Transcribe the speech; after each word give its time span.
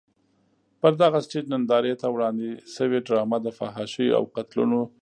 پر 0.79 0.91
دغه 1.01 1.17
سټېج 1.25 1.45
نندارې 1.53 1.93
ته 2.01 2.07
وړاندې 2.15 2.49
شوې 2.75 2.99
ډرامه 3.07 3.37
د 3.41 3.47
فحاشیو 3.57 4.15
او 4.17 4.23
قتلونو 4.35 4.79
صحنې 4.81 4.89
لري. 4.95 4.99